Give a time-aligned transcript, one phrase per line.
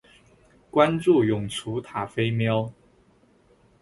[0.71, 2.73] 关注永雏塔菲喵